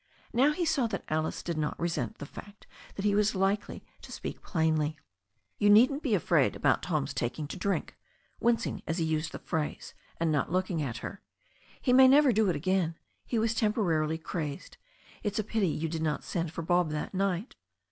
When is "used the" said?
9.05-9.37